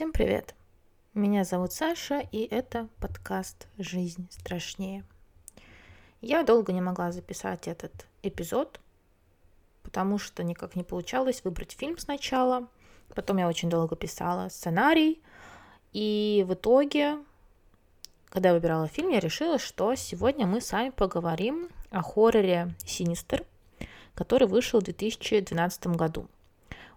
[0.00, 0.54] Всем привет!
[1.12, 5.04] Меня зовут Саша, и это подкаст «Жизнь страшнее».
[6.22, 8.80] Я долго не могла записать этот эпизод,
[9.82, 12.66] потому что никак не получалось выбрать фильм сначала.
[13.14, 15.20] Потом я очень долго писала сценарий,
[15.92, 17.18] и в итоге,
[18.30, 23.44] когда я выбирала фильм, я решила, что сегодня мы с вами поговорим о хорроре «Синистер»,
[24.14, 26.26] который вышел в 2012 году.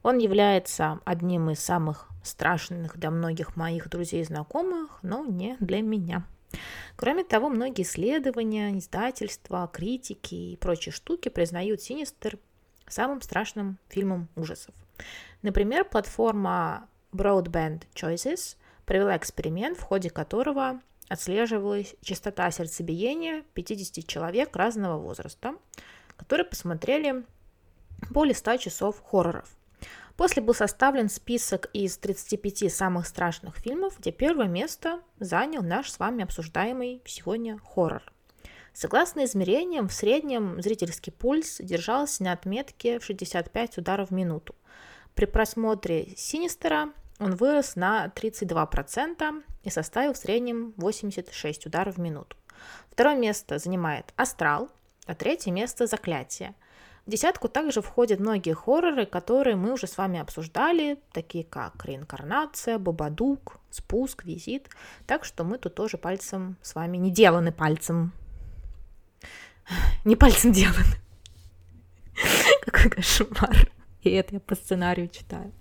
[0.03, 5.81] Он является одним из самых страшных для многих моих друзей и знакомых, но не для
[5.81, 6.25] меня.
[6.95, 12.37] Кроме того, многие исследования, издательства, критики и прочие штуки признают «Синистер»
[12.87, 14.73] самым страшным фильмом ужасов.
[15.41, 18.55] Например, платформа Broadband Choices
[18.85, 25.55] провела эксперимент, в ходе которого отслеживалась частота сердцебиения 50 человек разного возраста,
[26.17, 27.25] которые посмотрели
[28.09, 29.49] более 100 часов хорроров.
[30.17, 35.99] После был составлен список из 35 самых страшных фильмов, где первое место занял наш с
[35.99, 38.03] вами обсуждаемый сегодня хоррор.
[38.73, 44.55] Согласно измерениям, в среднем зрительский пульс держался на отметке в 65 ударов в минуту.
[45.15, 46.89] При просмотре «Синистера»
[47.19, 52.35] он вырос на 32% и составил в среднем 86 ударов в минуту.
[52.89, 54.69] Второе место занимает «Астрал»,
[55.05, 56.55] а третье место «Заклятие».
[57.05, 62.77] В десятку также входят многие хорроры, которые мы уже с вами обсуждали, такие как «Реинкарнация»,
[62.77, 64.69] «Бабадук», «Спуск», «Визит».
[65.05, 68.13] Так что мы тут тоже пальцем с вами не деланы пальцем.
[70.05, 70.97] Не пальцем деланы.
[72.61, 73.69] Какой кошмар.
[74.01, 75.51] И это я по сценарию читаю.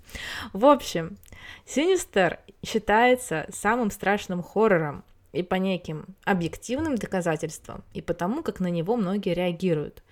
[0.53, 1.17] В общем,
[1.65, 8.95] Синистер считается самым страшным хоррором и по неким объективным доказательствам, и потому, как на него
[8.95, 10.03] многие реагируют.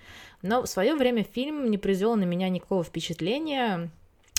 [0.42, 3.92] Но в свое время фильм не произвел на меня никакого впечатления.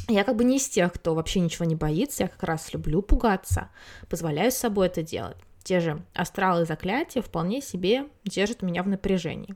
[0.09, 3.01] Я как бы не из тех, кто вообще ничего не боится, я как раз люблю
[3.01, 3.71] пугаться,
[4.11, 5.37] позволяю с собой это делать.
[5.63, 9.55] Те же астралы и заклятия вполне себе держат меня в напряжении.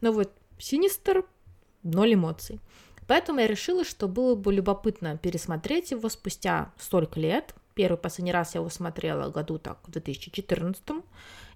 [0.00, 1.24] Но вот Синистер—
[1.82, 2.60] ноль эмоций.
[3.08, 7.54] Поэтому я решила, что было бы любопытно пересмотреть его спустя столько лет.
[7.80, 10.82] Первый последний раз я его смотрела году так в 2014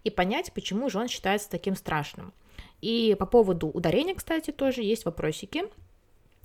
[0.05, 2.33] и понять, почему же он считается таким страшным.
[2.81, 5.65] И по поводу ударения, кстати, тоже есть вопросики.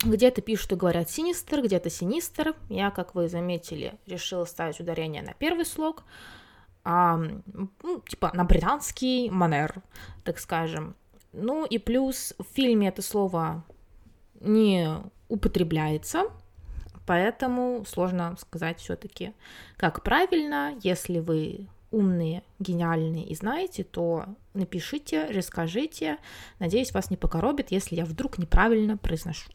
[0.04, 2.56] Где-то пишут и говорят синистер, где-то синистер.
[2.68, 6.04] Я, как вы заметили, решила ставить ударение на первый слог,
[6.84, 9.82] а, ну, типа на британский манер,
[10.26, 10.94] так скажем.
[11.32, 13.64] Ну и плюс в фильме это слово
[14.42, 14.90] не
[15.30, 16.26] употребляется,
[17.10, 19.34] поэтому сложно сказать все-таки,
[19.78, 26.20] как правильно, если вы умные, гениальные и знаете, то напишите, расскажите.
[26.60, 29.50] Надеюсь, вас не покоробит, если я вдруг неправильно произношу.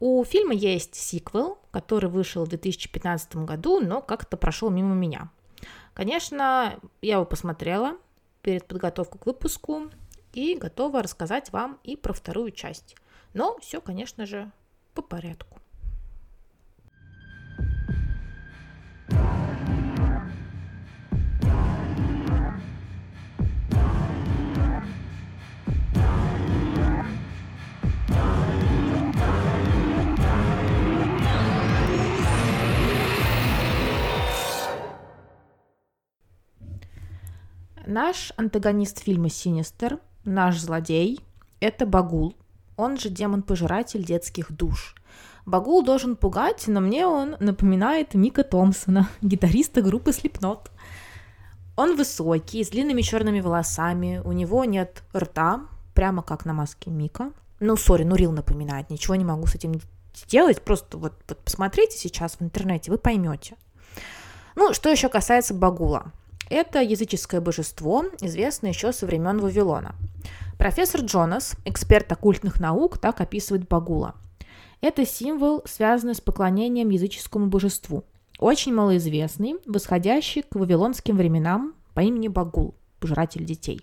[0.00, 5.28] У фильма есть сиквел, который вышел в 2015 году, но как-то прошел мимо меня.
[5.92, 7.98] Конечно, я его посмотрела
[8.40, 9.90] перед подготовкой к выпуску
[10.32, 12.96] и готова рассказать вам и про вторую часть.
[13.34, 14.50] Но все, конечно же,
[14.94, 15.55] по порядку.
[37.86, 41.20] Наш антагонист фильма «Синистер», наш злодей,
[41.60, 42.34] это Багул,
[42.76, 44.96] он же демон-пожиратель детских душ.
[45.46, 50.68] Багул должен пугать, но мне он напоминает Мика Томпсона, гитариста группы Slipknot.
[51.76, 55.60] Он высокий, с длинными черными волосами, у него нет рта,
[55.94, 57.30] прямо как на маске Мика.
[57.60, 59.80] Ну, сори, ну Рил напоминает, ничего не могу с этим
[60.12, 63.56] сделать, просто вот, вот посмотрите сейчас в интернете, вы поймете.
[64.56, 66.12] Ну, что еще касается Багула.
[66.48, 69.96] Это языческое божество, известное еще со времен Вавилона.
[70.58, 74.14] Профессор Джонас, эксперт оккультных наук, так описывает Багула.
[74.80, 78.04] Это символ, связанный с поклонением языческому божеству,
[78.38, 83.80] очень малоизвестный, восходящий к вавилонским временам по имени Багул, пожиратель детей.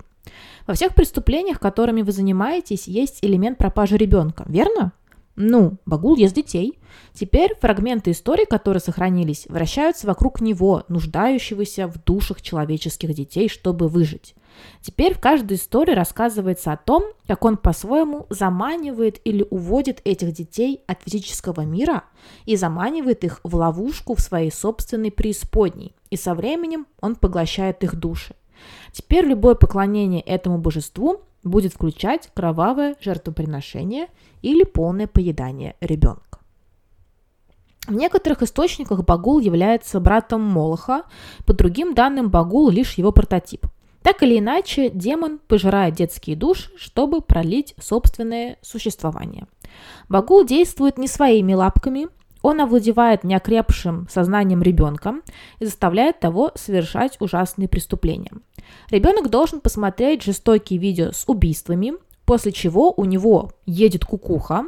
[0.66, 4.94] Во всех преступлениях, которыми вы занимаетесь, есть элемент пропажи ребенка, верно?
[5.36, 6.78] Ну, Багул ест детей.
[7.14, 14.36] Теперь фрагменты истории, которые сохранились, вращаются вокруг него, нуждающегося в душах человеческих детей, чтобы выжить.
[14.82, 20.82] Теперь в каждой истории рассказывается о том, как он по-своему заманивает или уводит этих детей
[20.86, 22.04] от физического мира
[22.46, 27.96] и заманивает их в ловушку в своей собственной преисподней, и со временем он поглощает их
[27.96, 28.36] души.
[28.92, 34.08] Теперь любое поклонение этому божеству будет включать кровавое жертвоприношение
[34.42, 36.40] или полное поедание ребенка.
[37.88, 41.04] В некоторых источниках Багул является братом Молоха,
[41.46, 43.68] по другим данным Багул лишь его прототип.
[44.02, 49.48] Так или иначе, демон пожирает детские души, чтобы пролить собственное существование.
[50.10, 52.08] Багул действует не своими лапками,
[52.44, 55.16] он овладевает неокрепшим сознанием ребенка
[55.60, 58.32] и заставляет того совершать ужасные преступления.
[58.92, 61.94] Ребенок должен посмотреть жестокие видео с убийствами,
[62.26, 64.66] после чего у него едет кукуха,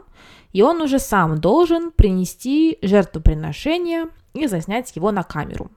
[0.54, 5.70] и он уже сам должен принести жертвоприношение и заснять его на камеру,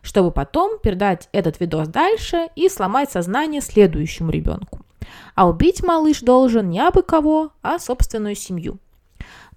[0.00, 4.80] чтобы потом передать этот видос дальше и сломать сознание следующему ребенку.
[5.34, 8.78] А убить малыш должен не абы кого, а собственную семью.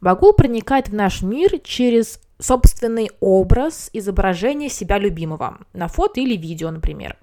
[0.06, 6.70] Багул проникает в наш мир через собственный образ изображения себя любимого на фото или видео,
[6.70, 7.18] например.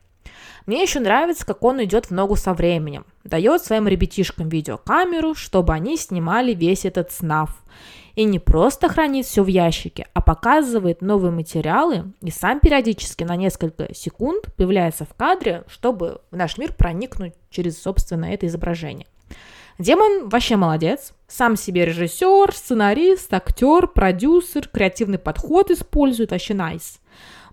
[0.67, 3.07] Мне еще нравится, как он идет в ногу со временем.
[3.23, 7.63] Дает своим ребятишкам видеокамеру, чтобы они снимали весь этот снав.
[8.17, 13.37] И не просто хранит все в ящике, а показывает новые материалы и сам периодически на
[13.37, 19.07] несколько секунд появляется в кадре, чтобы в наш мир проникнуть через, собственно, это изображение.
[19.79, 21.13] Демон вообще молодец.
[21.29, 27.01] Сам себе режиссер, сценарист, актер, продюсер, креативный подход использует, вообще найс.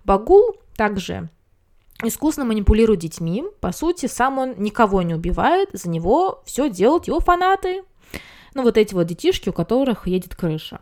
[0.04, 1.30] Багул также
[2.04, 3.46] искусно манипулирует детьми.
[3.60, 7.84] По сути, сам он никого не убивает, за него все делают его фанаты.
[8.54, 10.82] Ну, вот эти вот детишки, у которых едет крыша.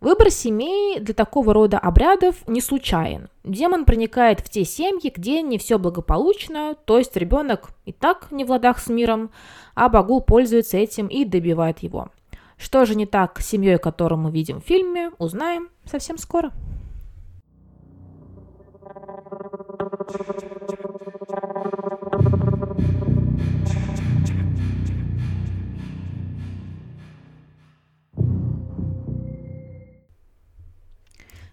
[0.00, 3.28] Выбор семей для такого рода обрядов не случайен.
[3.42, 8.44] Демон проникает в те семьи, где не все благополучно, то есть ребенок и так не
[8.44, 9.30] в ладах с миром,
[9.74, 12.10] а Багул пользуется этим и добивает его.
[12.56, 16.52] Что же не так с семьей, которую мы видим в фильме, узнаем совсем скоро.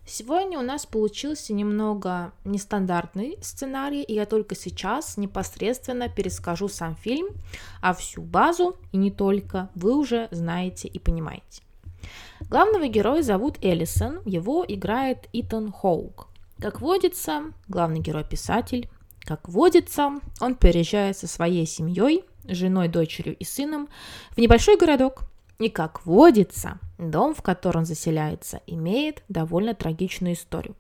[0.07, 7.29] Сегодня у нас получился немного нестандартный сценарий, и я только сейчас непосредственно перескажу сам фильм,
[7.81, 11.63] а всю базу, и не только, вы уже знаете и понимаете.
[12.41, 16.27] Главного героя зовут Эллисон, его играет Итан Хоук.
[16.59, 18.89] Как водится, главный герой писатель.
[19.21, 23.89] Как водится, он переезжает со своей семьей, женой, дочерью и сыном
[24.29, 25.23] в небольшой городок.
[25.59, 30.75] И как водится, дом, в который он заселяется, имеет довольно трагичную историю.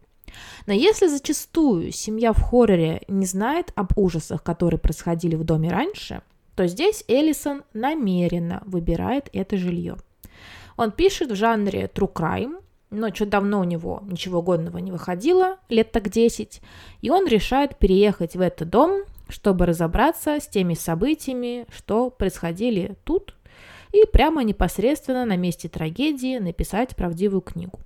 [0.67, 6.21] Но если зачастую семья в хорроре не знает об ужасах, которые происходили в доме раньше,
[6.55, 9.97] то здесь Эллисон намеренно выбирает это жилье.
[10.77, 15.57] Он пишет в жанре true crime, но что давно у него ничего годного не выходило,
[15.69, 16.61] лет так 10,
[17.01, 23.34] и он решает переехать в этот дом, чтобы разобраться с теми событиями, что происходили тут,
[23.95, 27.79] и прямо непосредственно на месте трагедии написать правдивую книгу.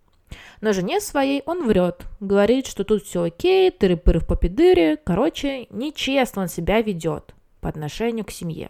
[0.62, 6.44] Но жене своей он врет, говорит, что тут все окей, тыры-пыры в попедыре, короче, нечестно
[6.44, 8.70] он себя ведет по отношению к семье.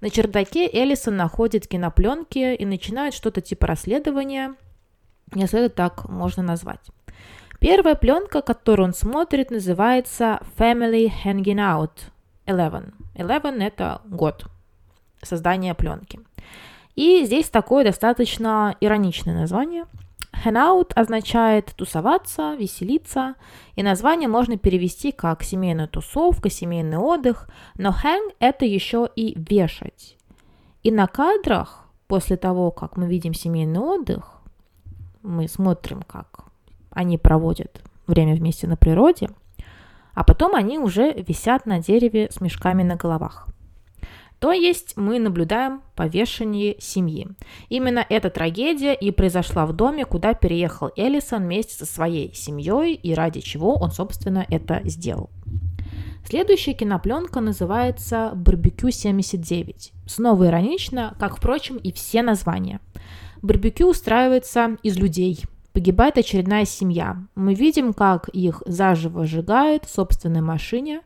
[0.00, 4.54] На чердаке Элисон находит кинопленки и начинает что-то типа расследования,
[5.34, 6.80] если это так можно назвать.
[7.58, 11.90] Первая пленка, которую он смотрит, называется Family Hanging Out
[12.46, 12.94] 11.
[13.14, 14.46] 11– это год
[15.22, 16.20] создания пленки.
[17.00, 19.86] И здесь такое достаточно ироничное название.
[20.44, 23.36] Hangout означает тусоваться, веселиться,
[23.74, 30.18] и название можно перевести как семейная тусовка, семейный отдых, но hang это еще и вешать.
[30.82, 34.42] И на кадрах, после того, как мы видим семейный отдых,
[35.22, 36.44] мы смотрим, как
[36.90, 39.30] они проводят время вместе на природе,
[40.12, 43.49] а потом они уже висят на дереве с мешками на головах.
[44.40, 47.28] То есть мы наблюдаем повешение семьи.
[47.68, 53.14] Именно эта трагедия и произошла в доме, куда переехал Эллисон вместе со своей семьей и
[53.14, 55.30] ради чего он, собственно, это сделал.
[56.26, 59.92] Следующая кинопленка называется «Барбекю 79».
[60.06, 62.80] Снова иронично, как, впрочем, и все названия.
[63.42, 65.42] Барбекю устраивается из людей.
[65.72, 67.16] Погибает очередная семья.
[67.34, 71.02] Мы видим, как их заживо сжигают в собственной машине.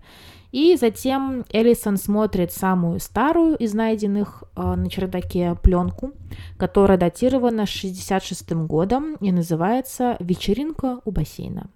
[0.55, 6.13] И затем Элисон смотрит самую старую из найденных э, на чердаке пленку,
[6.57, 11.67] которая датирована 66 годом и называется «Вечеринка у бассейна».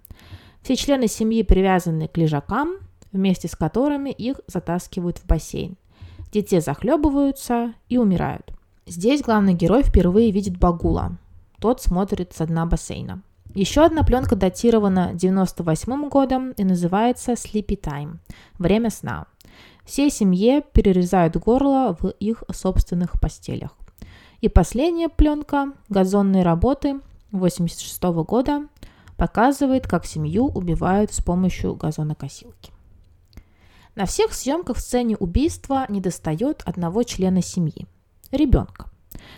[0.61, 2.77] Все члены семьи привязаны к лежакам,
[3.11, 5.75] вместе с которыми их затаскивают в бассейн.
[6.31, 8.49] Дети захлебываются и умирают.
[8.85, 11.17] Здесь главный герой впервые видит Багула.
[11.59, 13.23] Тот смотрит с дна бассейна.
[13.55, 18.17] Еще одна пленка датирована 98 годом и называется Sleepy Time–
[18.59, 19.25] время сна.
[19.83, 23.75] Всей семье перерезают горло в их собственных постелях.
[24.41, 26.99] И последняя пленка– газонные работы
[27.31, 28.67] 1986 года
[29.17, 32.71] показывает, как семью убивают с помощью газонокосилки.
[33.95, 37.87] На всех съемках в сцене убийства недостает одного члена семьи–
[38.31, 38.91] ребенка.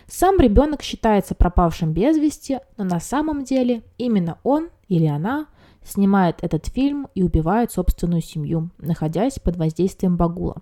[0.07, 5.47] Сам ребенок считается пропавшим без вести, но на самом деле именно он или она
[5.83, 10.61] снимает этот фильм и убивает собственную семью, находясь под воздействием Багула.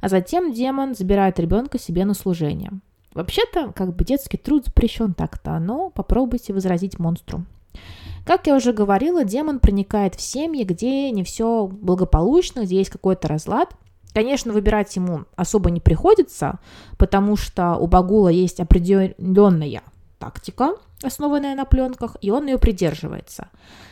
[0.00, 2.72] А затем демон забирает ребенка себе на служение.
[3.14, 7.44] Вообще-то, как бы детский труд запрещен так-то, но попробуйте возразить монстру.
[8.24, 13.28] Как я уже говорила, демон проникает в семьи, где не все благополучно, где есть какой-то
[13.28, 13.74] разлад.
[14.18, 16.58] Конечно, выбирать ему особо не приходится,
[16.96, 19.82] потому что у Багула есть определенная
[20.18, 23.46] тактика, основанная на пленках, и он ее придерживается.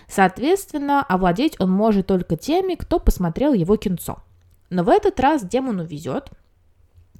[0.08, 4.18] Соответственно, овладеть он может только теми, кто посмотрел его кинцо.
[4.68, 6.30] Но в этот раз демону везет,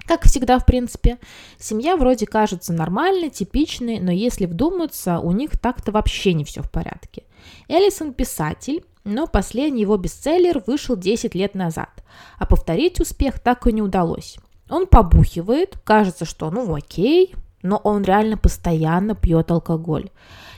[0.05, 1.17] как всегда, в принципе,
[1.57, 6.69] семья вроде кажется нормальной, типичной, но если вдуматься, у них так-то вообще не все в
[6.69, 7.23] порядке.
[7.69, 12.03] Эллисон писатель, но последний его бестселлер вышел 10 лет назад,
[12.37, 14.37] а повторить успех так и не удалось.
[14.69, 17.33] Он побухивает, кажется, что ну окей,
[17.63, 20.09] но он реально постоянно пьет алкоголь.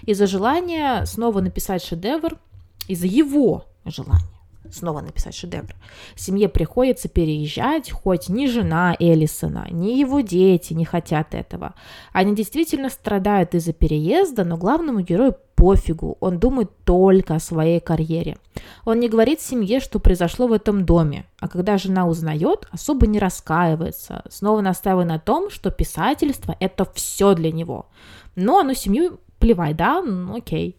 [0.01, 2.37] Из-за желания снова написать шедевр,
[2.87, 4.38] из-за его желания
[4.71, 5.75] снова написать шедевр.
[6.15, 11.73] Семье приходится переезжать, хоть ни жена Эллисона, ни его дети не хотят этого.
[12.13, 18.37] Они действительно страдают из-за переезда, но главному герою пофигу, он думает только о своей карьере.
[18.85, 23.19] Он не говорит семье, что произошло в этом доме, а когда жена узнает, особо не
[23.19, 27.87] раскаивается, снова настаивая на том, что писательство– это все для него.
[28.35, 30.78] Но ну семью плевать, да, ну, окей.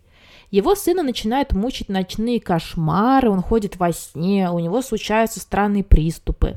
[0.51, 6.57] Его сына начинают мучить ночные кошмары, он ходит во сне, у него случаются странные приступы.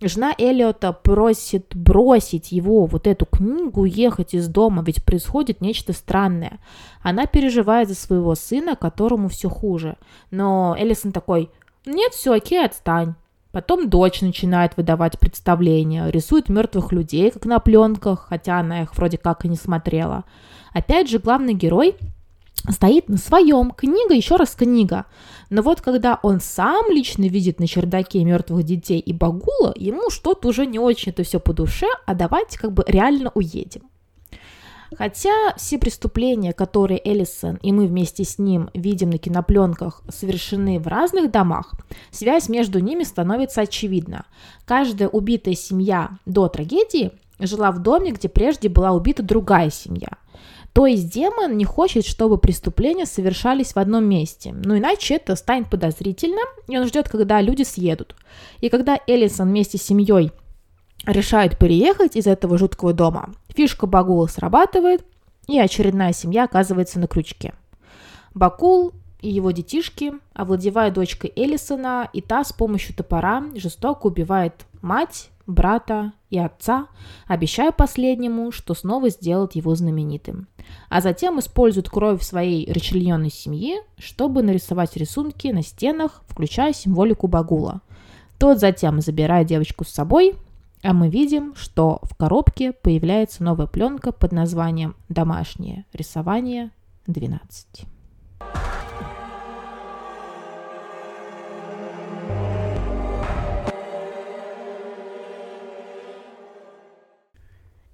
[0.00, 6.58] Жена Эллиота просит бросить его, вот эту книгу, уехать из дома, ведь происходит нечто странное.
[7.02, 9.96] Она переживает за своего сына, которому все хуже.
[10.30, 11.50] Но Эллисон такой,
[11.86, 13.14] нет, все окей, отстань.
[13.52, 19.16] Потом дочь начинает выдавать представления, рисует мертвых людей, как на пленках, хотя она их вроде
[19.16, 20.24] как и не смотрела.
[20.72, 21.96] Опять же, главный герой
[22.70, 23.70] стоит на своем.
[23.70, 25.06] Книга, еще раз книга.
[25.50, 30.48] Но вот когда он сам лично видит на чердаке мертвых детей и Багула, ему что-то
[30.48, 33.82] уже не очень это все по душе, а давайте как бы реально уедем.
[34.96, 40.86] Хотя все преступления, которые Эллисон и мы вместе с ним видим на кинопленках, совершены в
[40.86, 41.74] разных домах,
[42.12, 44.24] связь между ними становится очевидна.
[44.64, 50.08] Каждая убитая семья до трагедии жила в доме, где прежде была убита другая семья–
[50.74, 54.52] то есть демон не хочет, чтобы преступления совершались в одном месте.
[54.52, 58.16] Ну иначе это станет подозрительным, и он ждет, когда люди съедут.
[58.60, 60.32] И когда Элисон вместе с семьей
[61.06, 65.04] решает переехать из этого жуткого дома, фишка Багула срабатывает,
[65.46, 67.54] и очередная семья оказывается на крючке.
[68.34, 75.30] Бакул и его детишки овладевают дочкой Элисона, и та с помощью топора жестоко убивает мать,
[75.46, 76.88] брата и отца,
[77.26, 80.46] обещая последнему, что снова сделает его знаменитым.
[80.90, 87.80] А затем используют кровь своей расчлененной семьи, чтобы нарисовать рисунки на стенах, включая символику Багула.
[88.38, 90.34] Тот затем забирает девочку с собой,
[90.82, 96.72] а мы видим, что в коробке появляется новая пленка под названием «Домашнее рисование
[97.06, 97.86] 12».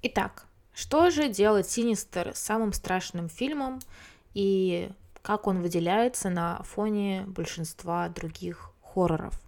[0.03, 3.81] Итак, что же делает Синистер самым страшным фильмом
[4.33, 4.91] и
[5.21, 9.39] как он выделяется на фоне большинства других хорроров?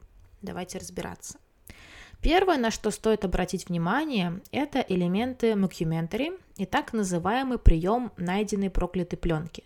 [0.43, 1.39] Давайте разбираться.
[2.21, 9.19] Первое, на что стоит обратить внимание, это элементы мокюментари и так называемый прием найденной проклятой
[9.19, 9.65] пленки,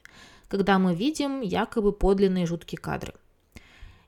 [0.49, 3.13] когда мы видим якобы подлинные жуткие кадры–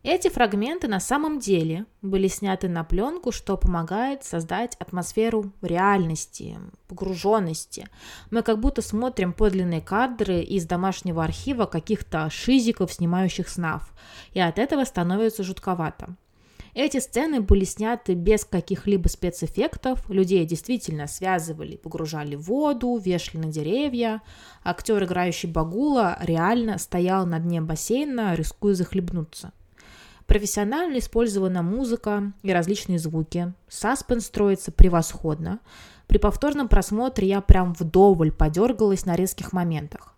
[0.05, 7.89] эти фрагменты на самом деле были сняты на пленку, что помогает создать атмосферу реальности, погруженности.
[8.31, 13.93] Мы как будто смотрим подлинные кадры из домашнего архива каких-то шизиков, снимающих снафф,
[14.33, 16.17] и от этого становится жутковато.
[16.75, 23.51] Эти сцены были сняты без каких-либо спецэффектов, людей действительно связывали, погружали в воду, вешали на
[23.51, 24.23] деревья.
[24.63, 29.53] Актер, играющий Багула, реально стоял на дне бассейна, рискуя захлебнуться.
[30.29, 33.55] Профессионально использована музыка и различные звуки.
[33.67, 35.59] Саспенс строится превосходно.
[36.07, 40.15] При повторном просмотре я прям вдоволь подергалась на резких моментах.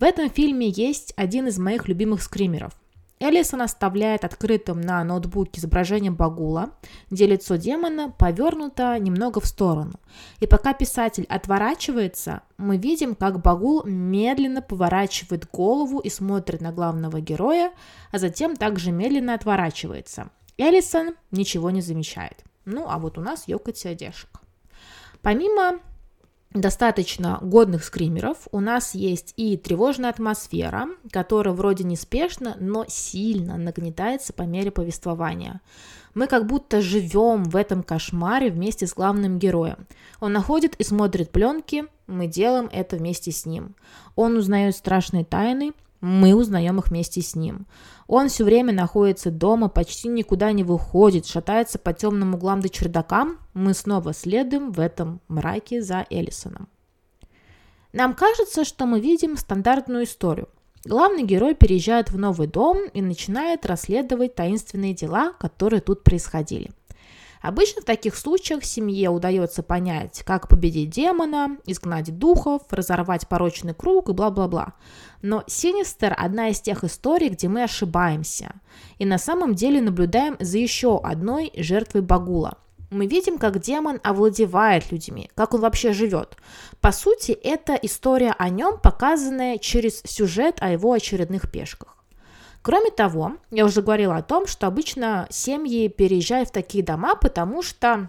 [0.00, 2.72] В этом фильме есть один из моих любимых скримеров.
[3.22, 6.70] Элисон оставляет открытым на ноутбуке изображение Багула,
[7.08, 9.92] где лицо демона повернуто немного в сторону.
[10.40, 17.20] И пока писатель отворачивается, мы видим, как Багул медленно поворачивает голову и смотрит на главного
[17.20, 17.72] героя,
[18.10, 20.30] а затем также медленно отворачивается.
[20.58, 22.42] Элисон ничего не замечает.
[22.64, 24.40] Ну, а вот у нас ёкать одежка.
[25.20, 25.78] Помимо
[26.54, 28.48] достаточно годных скримеров.
[28.50, 35.60] У нас есть и тревожная атмосфера, которая вроде неспешно, но сильно нагнетается по мере повествования.
[36.14, 39.86] Мы как будто живем в этом кошмаре вместе с главным героем.
[40.20, 43.74] Он находит и смотрит пленки, мы делаем это вместе с ним.
[44.14, 47.66] Он узнает страшные тайны, мы узнаем их вместе с ним.
[48.08, 53.38] Он все время находится дома, почти никуда не выходит, шатается по темным углам до чердакам.
[53.54, 56.68] Мы снова следуем в этом мраке за Эллисоном.
[57.92, 60.48] Нам кажется, что мы видим стандартную историю.
[60.84, 66.72] Главный герой переезжает в новый дом и начинает расследовать таинственные дела, которые тут происходили–
[67.42, 74.08] Обычно в таких случаях семье удается понять, как победить демона, изгнать духов, разорвать порочный круг
[74.08, 74.74] и бла-бла-бла.
[75.22, 78.56] Но Синистер– одна из тех историй, где мы ошибаемся.
[78.98, 82.58] И на самом деле наблюдаем за еще одной жертвой Багула.
[82.90, 86.36] Мы видим, как демон овладевает людьми, как он вообще живет.
[86.80, 91.96] По сути, это история о нем, показанная через сюжет о его очередных пешках.
[92.60, 97.62] Кроме того, я уже говорила о том, что обычно семьи переезжают в такие дома, потому
[97.62, 98.08] что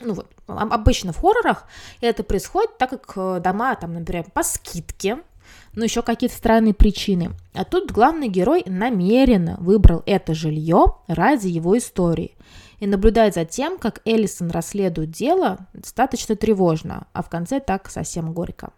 [0.00, 1.64] ну вот, обычно в хоррорах
[2.00, 5.18] это происходит так, как э, дома, там, например, по скидке,
[5.78, 7.30] ну, еще какие-то странные причины.
[7.54, 12.36] А тут главный герой намеренно выбрал это жилье ради его истории.
[12.80, 18.32] И наблюдать за тем, как Эллисон расследует дело, достаточно тревожно, а в конце так совсем
[18.32, 18.72] горько.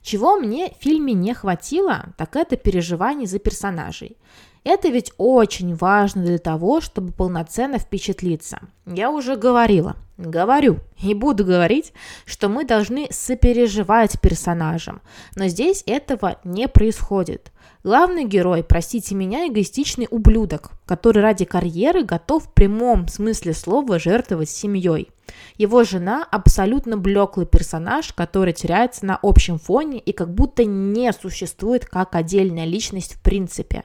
[0.00, 4.16] Чего мне в фильме не хватило, так это переживаний за персонажей.
[4.62, 8.60] Это ведь очень важно для того, чтобы полноценно впечатлиться.
[8.86, 11.92] Я уже говорила, говорю и буду говорить,
[12.26, 15.00] что мы должны сопереживать персонажам,
[15.36, 17.52] но здесь этого не происходит.
[17.84, 24.50] Главный герой, простите меня, эгоистичный ублюдок, который ради карьеры готов в прямом смысле слова жертвовать
[24.50, 25.10] семьей.
[25.56, 31.86] Его жена абсолютно блеклый персонаж, который теряется на общем фоне и как будто не существует
[31.86, 33.84] как отдельная личность в принципе.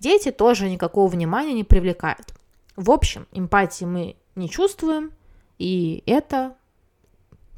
[0.00, 2.34] Дети тоже никакого внимания не привлекают.
[2.76, 5.12] В общем, эмпатии мы не чувствуем,
[5.58, 6.56] и это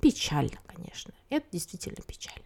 [0.00, 1.12] печально, конечно.
[1.28, 2.44] Это действительно печально.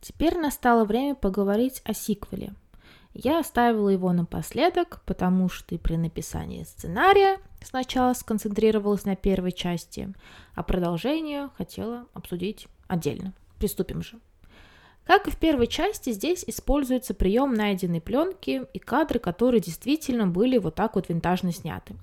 [0.00, 2.54] Теперь настало время поговорить о сиквеле.
[3.18, 10.12] Я оставила его напоследок, потому что при написании сценария сначала сконцентрировалась на первой части,
[10.54, 13.32] а продолжение хотела обсудить отдельно.
[13.58, 14.18] Приступим же.
[15.06, 20.58] Как и в первой части, здесь используется прием найденной пленки и кадры, которые действительно были
[20.58, 21.94] вот так вот винтажно сняты.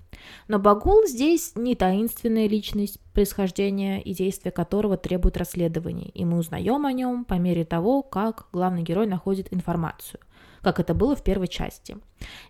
[0.47, 6.87] Но Багул здесь не таинственная личность, происхождения и действия которого требуют расследований, и мы узнаем
[6.87, 10.19] о нем по мере того, как главный герой находит информацию
[10.63, 11.97] как это было в первой части.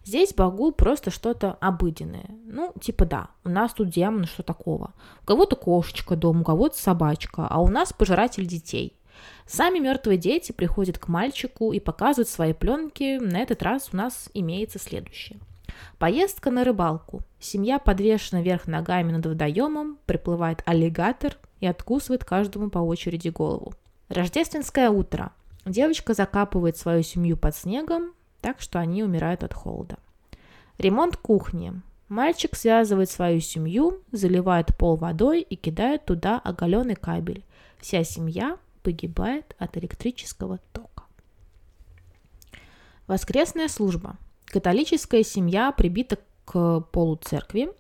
[0.06, 2.30] Здесь Багул просто что-то обыденное.
[2.46, 4.94] Ну, типа да, у нас тут демон, что такого.
[5.24, 8.98] У кого-то кошечка дома, у кого-то собачка, а у нас пожиратель детей–
[9.46, 13.20] Сами мертвые дети приходят к мальчику и показывают свои пленки.
[13.20, 15.40] На этот раз у нас имеется следующее.
[15.98, 17.22] Поездка на рыбалку.
[17.40, 23.74] Семья подвешена вверх ногами над водоемом, приплывает аллигатор и откусывает каждому по очереди голову.
[24.10, 25.32] Рождественское утро.
[25.66, 29.98] Девочка закапывает свою семью под снегом, так что они умирают от холода.
[30.78, 31.74] Ремонт кухни.
[32.10, 37.46] Мальчик связывает свою семью, заливает пол водой и кидает туда оголенный кабель.
[37.80, 41.04] Вся семья погибает от электрического тока.
[43.08, 44.18] Воскресная служба.
[44.46, 47.72] Католическая семья прибита к полу церкви,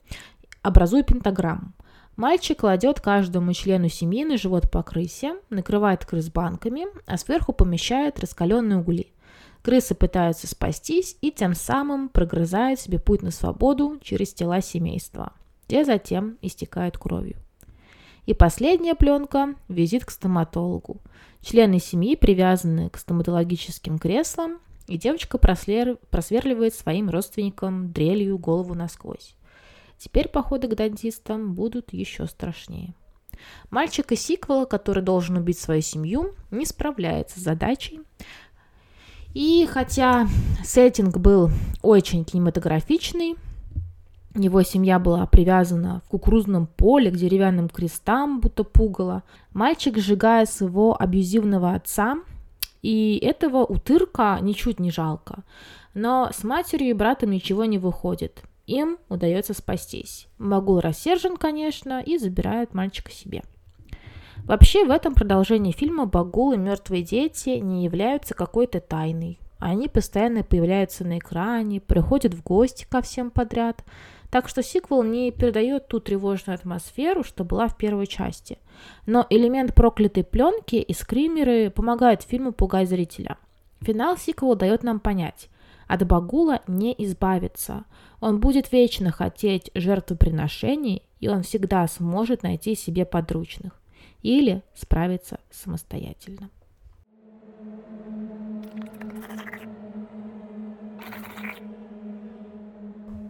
[0.61, 1.73] образуя пентаграмму.
[2.15, 8.19] Мальчик кладет каждому члену семьи на живот по крысе, накрывает крыс банками, а сверху помещает
[8.19, 9.11] раскаленные угли.
[9.63, 15.33] Крысы пытаются спастись и тем самым прогрызают себе путь на свободу через тела семейства.
[15.67, 17.37] Те затем истекают кровью.
[18.25, 21.01] И последняя пленка– визит к стоматологу.
[21.41, 29.35] Члены семьи привязаны к стоматологическим креслам, и девочка просверливает своим родственникам дрелью голову насквозь.
[29.97, 32.93] Теперь походы к дантистам будут еще страшнее.
[33.69, 38.01] Мальчик из сиквела, который должен убить свою семью, не справляется с задачей.
[39.33, 40.27] И хотя
[40.63, 41.49] сеттинг был
[41.81, 43.35] очень кинематографичный,
[44.35, 49.23] его семья была привязана в кукурузном поле к деревянным крестам, будто пугало.
[49.53, 52.17] Мальчик сжигает своего абьюзивного отца,
[52.81, 55.43] и этого утырка ничуть не жалко.
[55.93, 58.43] Но с матерью и братом ничего не выходит.
[58.65, 60.27] Им удается спастись.
[60.37, 63.43] Магул рассержен, конечно, и забирает мальчика себе.
[64.45, 69.39] Вообще, в этом продолжении фильма Багул и мертвые дети не являются какой-то тайной.
[69.59, 73.83] Они постоянно появляются на экране, приходят в гости ко всем подряд–
[74.33, 78.57] так что сиквел не передает ту тревожную атмосферу, что была в первой части.
[79.05, 83.37] Но элемент проклятой пленки и скримеры помогают фильму пугать зрителя.
[83.81, 85.49] Финал сиквела дает нам понять,
[85.87, 87.85] от Багула не избавиться.
[88.19, 93.79] Он будет вечно хотеть жертвоприношений, и он всегда сможет найти себе подручных
[94.21, 96.49] или справиться самостоятельно.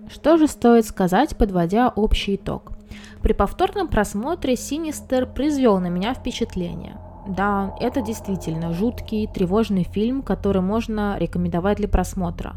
[0.09, 2.73] Что же стоит сказать, подводя общий итог?
[3.21, 6.97] При повторном просмотре Синистер произвел на меня впечатление.
[7.27, 12.55] Да, это действительно жуткий, тревожный фильм, который можно рекомендовать для просмотра.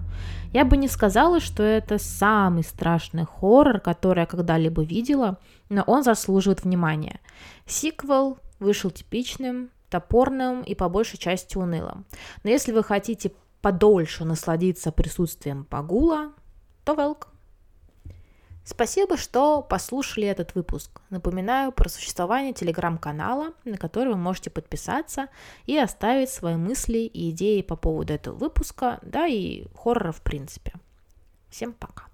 [0.53, 6.03] Я бы не сказала, что это самый страшный хоррор, который я когда-либо видела, но он
[6.03, 7.21] заслуживает внимания.
[7.67, 12.05] Сиквел вышел типичным, топорным и по большей части унылым.
[12.43, 16.33] Но если вы хотите подольше насладиться присутствием Пагула,
[16.85, 17.36] то welcome.
[18.69, 21.01] Спасибо, что послушали этот выпуск.
[21.11, 25.29] Напоминаю про существование телеграм-канала, на который вы можете подписаться
[25.67, 30.73] и оставить свои мысли и идеи по поводу этого выпуска, да и хоррора в принципе.
[31.49, 32.07] Всем пока.